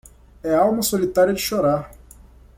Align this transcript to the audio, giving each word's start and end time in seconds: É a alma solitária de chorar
É 0.41 0.49
a 0.55 0.61
alma 0.61 0.81
solitária 0.81 1.31
de 1.31 1.39
chorar 1.39 1.91